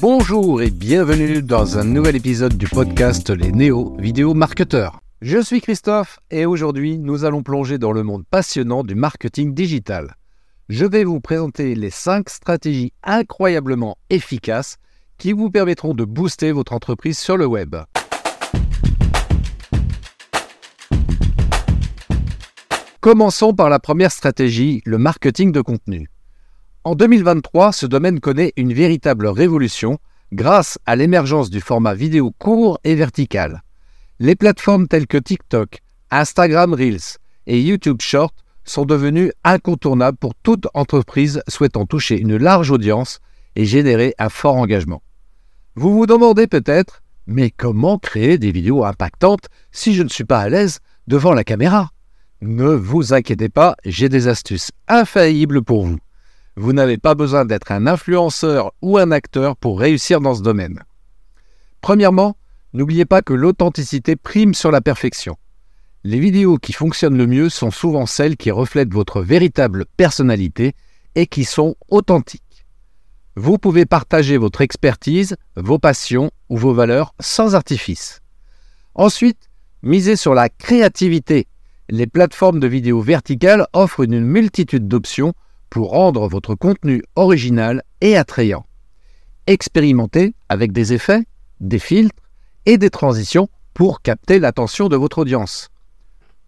[0.00, 5.00] Bonjour et bienvenue dans un nouvel épisode du podcast Les Néo Vidéo Marketeurs.
[5.20, 10.16] Je suis Christophe et aujourd'hui nous allons plonger dans le monde passionnant du marketing digital.
[10.68, 14.78] Je vais vous présenter les 5 stratégies incroyablement efficaces
[15.18, 17.76] qui vous permettront de booster votre entreprise sur le web.
[23.00, 26.11] Commençons par la première stratégie, le marketing de contenu.
[26.84, 29.98] En 2023, ce domaine connaît une véritable révolution
[30.32, 33.62] grâce à l'émergence du format vidéo court et vertical.
[34.18, 35.78] Les plateformes telles que TikTok,
[36.10, 42.72] Instagram Reels et YouTube Short sont devenues incontournables pour toute entreprise souhaitant toucher une large
[42.72, 43.20] audience
[43.54, 45.04] et générer un fort engagement.
[45.76, 50.40] Vous vous demandez peut-être, mais comment créer des vidéos impactantes si je ne suis pas
[50.40, 51.90] à l'aise devant la caméra?
[52.40, 55.98] Ne vous inquiétez pas, j'ai des astuces infaillibles pour vous.
[56.56, 60.82] Vous n'avez pas besoin d'être un influenceur ou un acteur pour réussir dans ce domaine.
[61.80, 62.36] Premièrement,
[62.74, 65.36] n'oubliez pas que l'authenticité prime sur la perfection.
[66.04, 70.74] Les vidéos qui fonctionnent le mieux sont souvent celles qui reflètent votre véritable personnalité
[71.14, 72.66] et qui sont authentiques.
[73.34, 78.20] Vous pouvez partager votre expertise, vos passions ou vos valeurs sans artifice.
[78.94, 79.48] Ensuite,
[79.82, 81.46] misez sur la créativité
[81.88, 85.34] les plateformes de vidéos verticales offrent une multitude d'options
[85.72, 88.66] pour rendre votre contenu original et attrayant.
[89.46, 91.22] Expérimentez avec des effets,
[91.60, 92.22] des filtres
[92.66, 95.70] et des transitions pour capter l'attention de votre audience.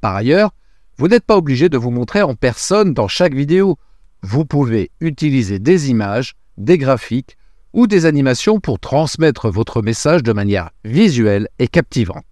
[0.03, 0.51] Par ailleurs,
[0.99, 3.79] vous n'êtes pas obligé de vous montrer en personne dans chaque vidéo.
[4.21, 7.39] Vous pouvez utiliser des images, des graphiques
[7.73, 12.27] ou des animations pour transmettre votre message de manière visuelle et captivante.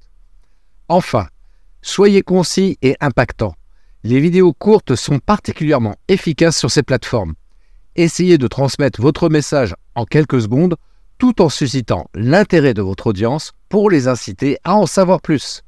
[0.89, 1.27] Enfin,
[1.85, 3.55] Soyez concis et impactant.
[4.05, 7.35] Les vidéos courtes sont particulièrement efficaces sur ces plateformes.
[7.95, 10.75] Essayez de transmettre votre message en quelques secondes
[11.19, 15.63] tout en suscitant l'intérêt de votre audience pour les inciter à en savoir plus.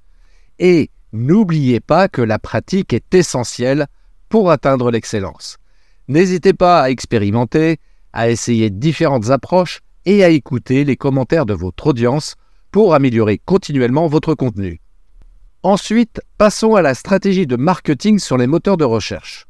[0.59, 3.87] Et n'oubliez pas que la pratique est essentielle
[4.29, 5.59] pour atteindre l'excellence.
[6.09, 7.79] N'hésitez pas à expérimenter,
[8.13, 12.35] à essayer différentes approches et à écouter les commentaires de votre audience
[12.73, 14.81] pour améliorer continuellement votre contenu.
[15.65, 19.47] Ensuite, passons à la stratégie de marketing sur les moteurs de recherche.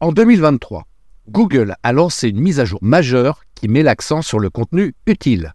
[0.00, 0.86] En 2023,
[1.30, 5.54] Google a lancé une mise à jour majeure qui met l'accent sur le contenu utile.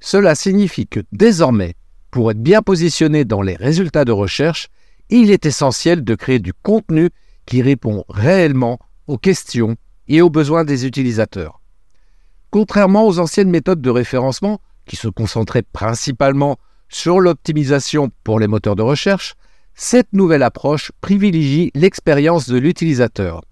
[0.00, 1.76] Cela signifie que désormais,
[2.10, 4.68] pour être bien positionné dans les résultats de recherche,
[5.08, 7.08] il est essentiel de créer du contenu
[7.46, 9.76] qui répond réellement aux questions
[10.08, 11.62] et aux besoins des utilisateurs.
[12.50, 16.58] Contrairement aux anciennes méthodes de référencement, qui se concentraient principalement
[16.90, 19.34] sur l'optimisation pour les moteurs de recherche,
[19.74, 23.42] cette nouvelle approche privilégie l'expérience de l'utilisateur.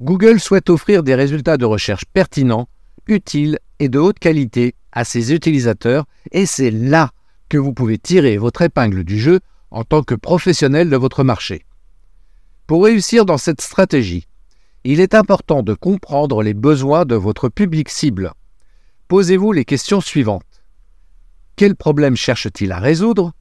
[0.00, 2.68] Google souhaite offrir des résultats de recherche pertinents,
[3.06, 7.10] utiles et de haute qualité à ses utilisateurs et c'est là
[7.48, 9.40] que vous pouvez tirer votre épingle du jeu
[9.70, 11.64] en tant que professionnel de votre marché.
[12.66, 14.26] Pour réussir dans cette stratégie,
[14.84, 18.32] il est important de comprendre les besoins de votre public cible.
[19.08, 20.44] Posez-vous les questions suivantes.
[21.56, 23.32] Quel problème cherche-t-il à résoudre?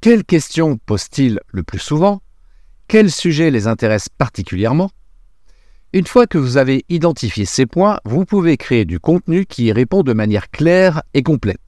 [0.00, 2.22] Quelles questions pose-t-il le plus souvent?
[2.88, 4.90] Quels sujets les intéressent particulièrement?
[5.94, 9.72] Une fois que vous avez identifié ces points, vous pouvez créer du contenu qui y
[9.72, 11.60] répond de manière claire et complète.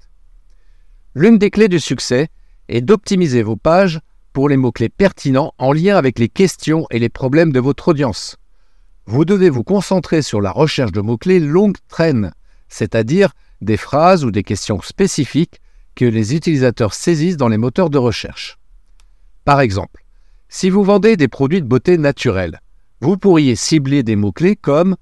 [1.15, 2.29] L'une des clés du succès
[2.69, 4.01] est d'optimiser vos pages
[4.33, 8.37] pour les mots-clés pertinents en lien avec les questions et les problèmes de votre audience.
[9.07, 12.33] Vous devez vous concentrer sur la recherche de mots-clés longue traîne,
[12.69, 15.61] c'est-à-dire des phrases ou des questions spécifiques
[15.95, 18.59] que les utilisateurs saisissent dans les moteurs de recherche.
[19.45, 20.05] Par exemple,
[20.49, 22.61] si vous vendez des produits de beauté naturelle,
[23.01, 24.97] vous pourriez cibler des mots-clés comme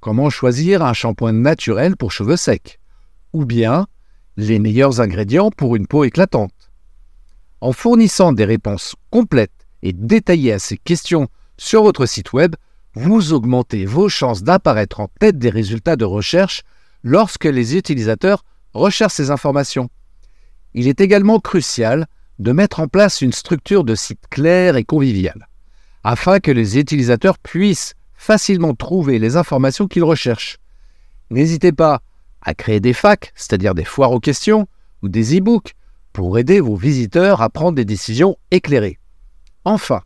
[0.00, 2.78] Comment choisir un shampoing naturel pour cheveux secs?
[3.32, 3.86] ou bien
[4.36, 6.70] Les meilleurs ingrédients pour une peau éclatante.
[7.60, 11.28] En fournissant des réponses complètes et détaillées à ces questions
[11.58, 12.56] sur votre site web,
[12.94, 16.62] vous augmentez vos chances d'apparaître en tête des résultats de recherche
[17.02, 19.90] lorsque les utilisateurs recherchent ces informations.
[20.74, 22.06] Il est également crucial
[22.38, 25.48] de mettre en place une structure de site claire et conviviale,
[26.04, 30.58] afin que les utilisateurs puissent facilement trouver les informations qu'ils recherchent.
[31.30, 32.00] N'hésitez pas
[32.42, 34.66] à créer des facs, c'est-à-dire des foires aux questions,
[35.02, 35.74] ou des e-books,
[36.12, 38.98] pour aider vos visiteurs à prendre des décisions éclairées.
[39.64, 40.02] Enfin,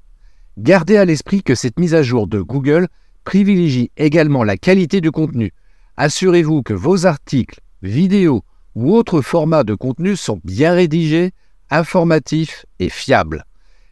[0.59, 2.89] gardez à l'esprit que cette mise à jour de Google
[3.25, 5.53] privilégie également la qualité du contenu.
[5.97, 8.45] Assurez-vous que vos articles, vidéos
[8.75, 11.33] ou autres formats de contenu sont bien rédigés,
[11.71, 13.45] informatifs et fiables.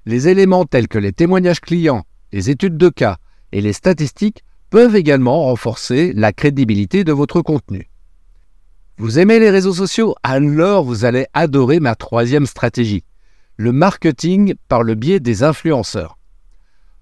[0.07, 3.19] Les éléments tels que les témoignages clients, les études de cas
[3.53, 7.91] et les statistiques peuvent également renforcer la crédibilité de votre contenu.
[8.99, 10.15] Vous aimez les réseaux sociaux?
[10.23, 13.05] Alors vous allez adorer ma troisième stratégie,
[13.57, 16.19] le marketing par le biais des influenceurs.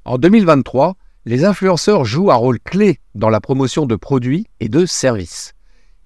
[0.04, 0.96] En 2023,
[1.26, 5.54] les influenceurs jouent un rôle clé dans la promotion de produits et de services.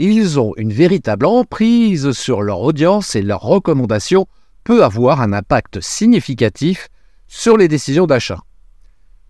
[0.00, 4.26] Ils ont une véritable emprise sur leur audience et leurs recommandations
[4.64, 6.88] peuvent avoir un impact significatif
[7.29, 8.41] sur les décisions d'achat.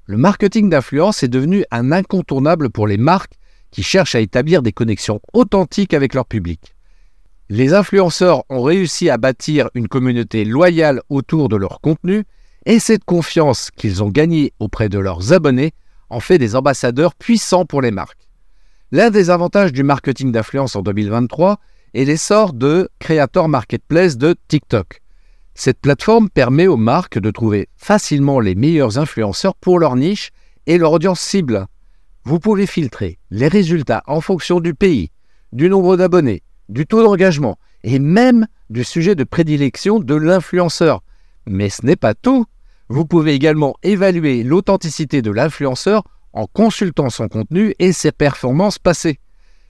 [0.06, 3.34] Le marketing d'influence est devenu un incontournable pour les marques
[3.70, 6.75] qui cherchent à établir des connexions authentiques avec leur public.
[7.50, 12.25] Les influenceurs ont réussi à bâtir une communauté loyale autour de leur contenu
[12.64, 15.72] et cette confiance qu'ils ont gagnée auprès de leurs abonnés
[16.08, 18.23] en fait des ambassadeurs puissants pour les marques.
[18.94, 21.58] L'un des avantages du marketing d'influence en 2023
[21.94, 25.00] est l'essor de Creator Marketplace de TikTok.
[25.56, 30.31] Cette plateforme permet aux marques de trouver facilement les meilleurs influenceurs pour leur niche
[30.69, 31.67] et leur audience cible.
[32.23, 35.11] Vous pouvez filtrer les résultats en fonction du pays,
[35.52, 41.02] du nombre d'abonnés, du taux d'engagement et même du sujet de prédilection de l'influenceur.
[41.49, 42.44] Mais ce n'est pas tout.
[42.88, 49.19] Vous pouvez également évaluer l'authenticité de l'influenceur en consultant son contenu et ses performances passées.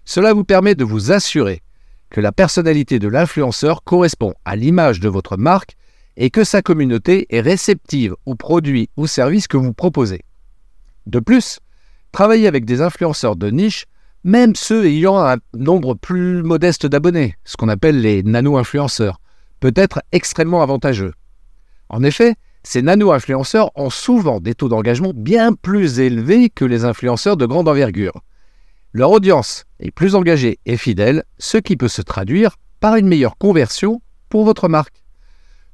[0.05, 1.63] Cela vous permet de vous assurer
[2.11, 5.77] que la personnalité de l'influenceur correspond à l'image de votre marque
[6.17, 10.23] et que sa communauté est réceptive aux produits ou services que vous proposez.
[11.07, 11.61] De plus,
[12.13, 13.87] travailler avec des influenceurs de niche,
[14.23, 19.21] même ceux ayant un nombre plus modeste d'abonnés, ce qu'on appelle les nano-influenceurs,
[19.61, 21.13] peut être extrêmement avantageux.
[21.89, 27.37] En effet, ces nano-influenceurs ont souvent des taux d'engagement bien plus élevés que les influenceurs
[27.37, 28.23] de grande envergure.
[28.93, 33.37] Leur audience est plus engagée et fidèle, ce qui peut se traduire par une meilleure
[33.37, 35.03] conversion pour votre marque.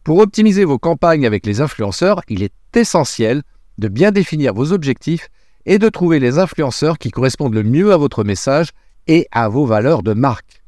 [0.04, 3.42] Pour optimiser vos campagnes avec les influenceurs, il est essentiel
[3.78, 5.28] de bien définir vos objectifs
[5.66, 8.70] et de trouver les influenceurs qui correspondent le mieux à votre message
[9.06, 10.62] et à vos valeurs de marque.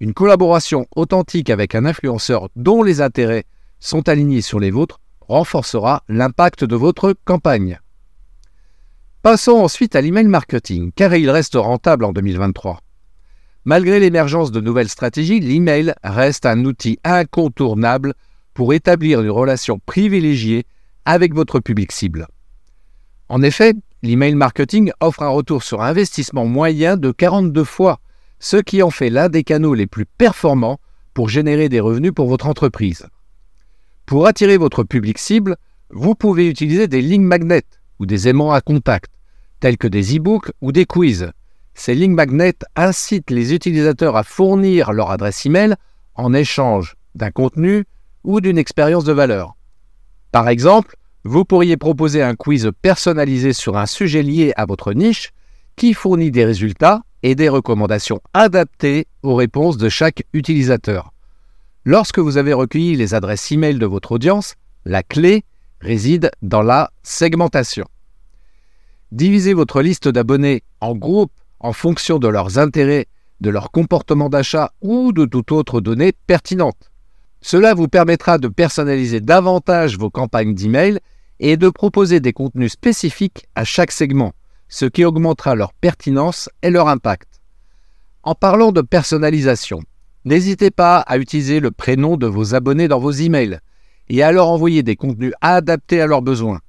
[0.00, 3.44] Une collaboration authentique avec un influenceur dont les intérêts
[3.78, 5.01] sont alignés sur les vôtres
[5.32, 7.80] renforcera l'impact de votre campagne.
[9.22, 12.80] Passons ensuite à l'email marketing, car il reste rentable en 2023.
[13.64, 18.12] Malgré l'émergence de nouvelles stratégies, l'email reste un outil incontournable
[18.52, 20.66] pour établir une relation privilégiée
[21.06, 22.26] avec votre public cible.
[23.30, 28.00] En effet, l'email marketing offre un retour sur investissement moyen de 42 fois,
[28.38, 30.78] ce qui en fait l'un des canaux les plus performants
[31.14, 33.06] pour générer des revenus pour votre entreprise.
[34.12, 35.56] Pour attirer votre public cible,
[35.88, 37.62] vous pouvez utiliser des lignes magnets
[37.98, 39.10] ou des aimants à contact,
[39.58, 41.30] tels que des e-books ou des quiz.
[41.72, 45.76] Ces lignes magnets incitent les utilisateurs à fournir leur adresse email
[46.14, 47.86] en échange d'un contenu
[48.22, 49.54] ou d'une expérience de valeur.
[50.30, 50.94] Par exemple,
[51.24, 55.30] vous pourriez proposer un quiz personnalisé sur un sujet lié à votre niche
[55.74, 61.14] qui fournit des résultats et des recommandations adaptées aux réponses de chaque utilisateur.
[61.84, 65.44] Lorsque vous avez recueilli les adresses e-mail de votre audience, la clé
[65.80, 67.86] réside dans la segmentation.
[69.10, 73.06] Divisez votre liste d'abonnés en groupes en fonction de leurs intérêts,
[73.40, 76.92] de leur comportement d'achat ou de toute autre donnée pertinente.
[77.40, 81.00] Cela vous permettra de personnaliser davantage vos campagnes d'email
[81.40, 84.32] et de proposer des contenus spécifiques à chaque segment,
[84.68, 87.40] ce qui augmentera leur pertinence et leur impact.
[88.22, 89.82] En parlant de personnalisation,
[90.24, 93.58] N'hésitez pas à utiliser le prénom de vos abonnés dans vos emails
[94.08, 96.60] et à leur envoyer des contenus adaptés à leurs besoins.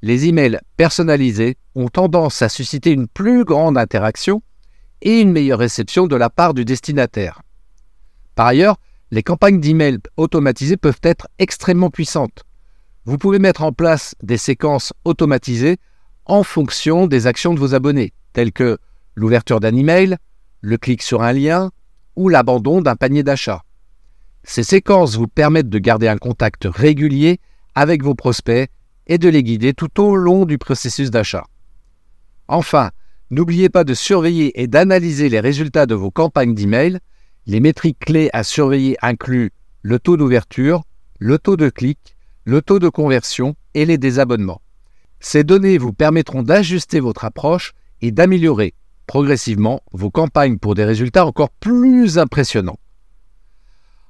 [0.00, 4.42] Les emails personnalisés ont tendance à susciter une plus grande interaction
[5.02, 7.42] et une meilleure réception de la part du destinataire.
[8.34, 8.76] Par ailleurs,
[9.10, 12.44] les campagnes d'emails automatisées peuvent être extrêmement puissantes.
[13.04, 15.76] Vous pouvez mettre en place des séquences automatisées
[16.24, 18.78] en fonction des actions de vos abonnés, telles que
[19.14, 20.16] l'ouverture d'un email,
[20.62, 21.70] le clic sur un lien,
[22.16, 23.62] ou l'abandon d'un panier d'achat.
[24.42, 27.40] Ces séquences vous permettent de garder un contact régulier
[27.74, 28.68] avec vos prospects
[29.06, 31.46] et de les guider tout au long du processus d'achat.
[32.48, 32.90] Enfin,
[33.30, 36.98] n'oubliez pas de surveiller et d'analyser les résultats de vos campagnes d'email.
[37.46, 39.50] Les métriques clés à surveiller incluent
[39.82, 40.82] le taux d'ouverture,
[41.18, 44.60] le taux de clic, le taux de conversion et les désabonnements.
[45.20, 48.74] Ces données vous permettront d'ajuster votre approche et d'améliorer
[49.06, 52.78] progressivement vos campagnes pour des résultats encore plus impressionnants.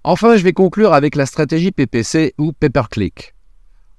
[0.03, 3.35] Enfin, je vais conclure avec la stratégie PPC ou Pay-per-click.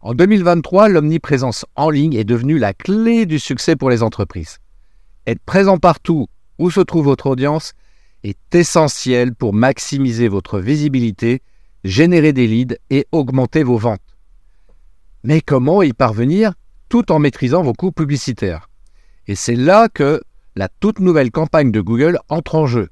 [0.01, 4.59] En 2023, l'omniprésence en ligne est devenue la clé du succès pour les entreprises.
[5.25, 6.27] Être présent partout
[6.59, 7.73] où se trouve votre audience
[8.23, 11.41] est essentiel pour maximiser votre visibilité,
[11.83, 14.01] générer des leads et augmenter vos ventes.
[15.23, 16.53] Mais comment y parvenir
[16.87, 18.69] tout en maîtrisant vos coûts publicitaires?
[19.27, 20.21] Et c'est là que
[20.55, 22.89] la toute nouvelle campagne de Google entre en jeu.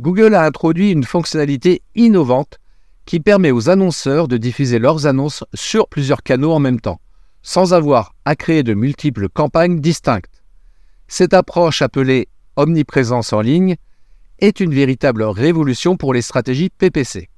[0.00, 2.58] Google a introduit une fonctionnalité innovante
[3.06, 7.00] qui permet aux annonceurs de diffuser leurs annonces sur plusieurs canaux en même temps,
[7.42, 10.42] sans avoir à créer de multiples campagnes distinctes.
[11.08, 13.76] Cette approche appelée omniprésence en ligne
[14.38, 17.28] est une véritable révolution pour les stratégies PPC.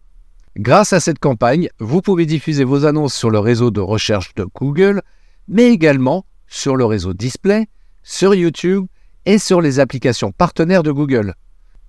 [0.57, 4.47] Grâce à cette campagne, vous pouvez diffuser vos annonces sur le réseau de recherche de
[4.55, 5.03] Google,
[5.49, 7.67] mais également sur le réseau Display,
[8.03, 8.87] sur YouTube
[9.27, 11.35] et sur les applications partenaires de Google.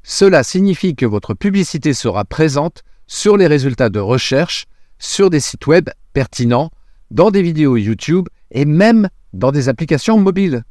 [0.04, 4.66] Cela signifie que votre publicité sera présente sur les résultats de recherche,
[5.00, 6.72] sur des sites web pertinents,
[7.12, 10.64] dans des vidéos YouTube et même dans des applications mobiles.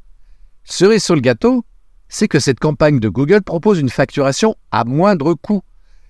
[0.64, 1.64] Cerise sur le gâteau,
[2.08, 5.62] c'est que cette campagne de Google propose une facturation à moindre coût.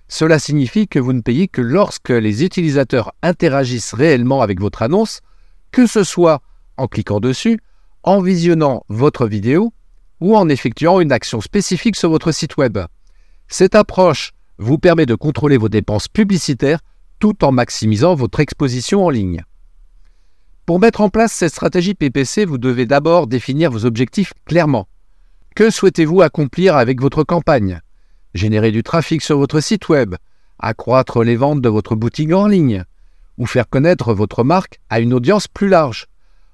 [0.07, 5.21] Cela signifie que vous ne payez que lorsque les utilisateurs interagissent réellement avec votre annonce,
[5.71, 6.41] que ce soit
[6.77, 7.59] en cliquant dessus,
[8.03, 9.73] en visionnant votre vidéo
[10.19, 12.77] ou en effectuant une action spécifique sur votre site web.
[13.47, 16.79] Cette approche vous permet de contrôler vos dépenses publicitaires
[17.19, 19.43] tout en maximisant votre exposition en ligne.
[20.65, 24.87] Pour mettre en place cette stratégie PPC, vous devez d'abord définir vos objectifs clairement.
[25.55, 27.81] Que souhaitez-vous accomplir avec votre campagne?
[28.33, 30.15] Générer du trafic sur votre site web,
[30.59, 32.83] accroître les ventes de votre boutique en ligne,
[33.37, 36.07] ou faire connaître votre marque à une audience plus large?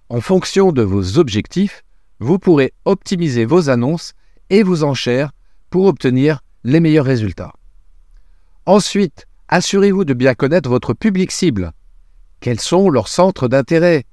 [0.10, 1.84] En fonction de vos objectifs,
[2.22, 4.14] vous pourrez optimiser vos annonces
[4.52, 5.32] et vos enchères
[5.72, 7.54] pour obtenir les meilleurs résultats.
[8.68, 11.74] Ensuite, assurez-vous de bien connaître votre public cible.
[12.40, 14.06] Quels sont leurs centres d'intérêt,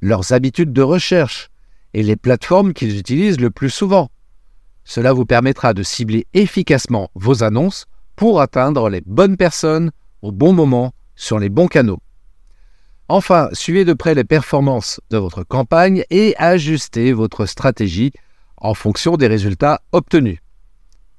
[0.00, 1.50] leurs habitudes de recherche
[1.92, 4.08] et les plateformes qu'ils utilisent le plus souvent?
[4.84, 7.84] Cela vous permettra de cibler efficacement vos annonces
[8.16, 9.90] pour atteindre les bonnes personnes
[10.22, 12.00] au bon moment sur les bons canaux.
[13.12, 18.12] Enfin, suivez de près les performances de votre campagne et ajustez votre stratégie
[18.56, 20.38] en fonction des résultats obtenus.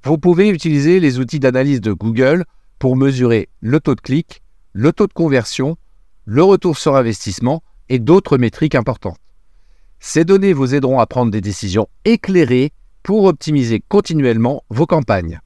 [0.05, 2.45] Vous pouvez utiliser les outils d'analyse de Google
[2.79, 5.75] pour mesurer le taux de clic, le taux de conversion,
[6.23, 9.19] le retour sur investissement et d'autres métriques importantes.
[9.99, 12.71] Ces données vous aideront à prendre des décisions éclairées
[13.03, 15.41] pour optimiser continuellement vos campagnes.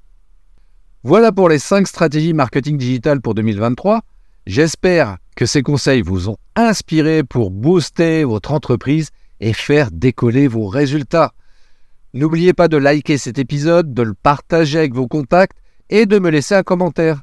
[1.01, 4.03] Voilà pour les 5 stratégies marketing digital pour 2023.
[4.45, 9.09] J'espère que ces conseils vous ont inspiré pour booster votre entreprise
[9.39, 11.33] et faire décoller vos résultats.
[12.13, 15.57] N'oubliez pas de liker cet épisode, de le partager avec vos contacts
[15.89, 17.21] et de me laisser un commentaire.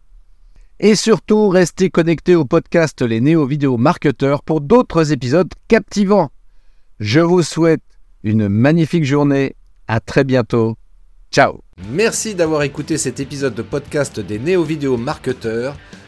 [0.80, 6.30] Et surtout, restez connectés au podcast Les Néo Vidéo Marketeurs pour d'autres épisodes captivants.
[6.98, 7.82] Je vous souhaite
[8.24, 9.54] une magnifique journée.
[9.88, 10.76] À très bientôt.
[11.30, 11.60] Ciao.
[11.90, 15.76] Merci d'avoir écouté cet épisode de podcast des Néo Vidéo Marketeurs.